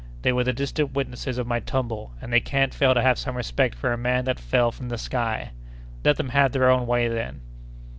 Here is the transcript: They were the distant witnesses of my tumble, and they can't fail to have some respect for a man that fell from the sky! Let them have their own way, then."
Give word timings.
They 0.23 0.33
were 0.33 0.43
the 0.43 0.51
distant 0.51 0.93
witnesses 0.93 1.37
of 1.37 1.45
my 1.45 1.59
tumble, 1.59 2.13
and 2.19 2.33
they 2.33 2.39
can't 2.39 2.73
fail 2.73 2.95
to 2.95 3.03
have 3.03 3.19
some 3.19 3.37
respect 3.37 3.75
for 3.75 3.93
a 3.93 3.99
man 3.99 4.25
that 4.25 4.39
fell 4.39 4.71
from 4.71 4.89
the 4.89 4.97
sky! 4.97 5.51
Let 6.03 6.17
them 6.17 6.29
have 6.29 6.53
their 6.53 6.71
own 6.71 6.87
way, 6.87 7.07
then." 7.07 7.41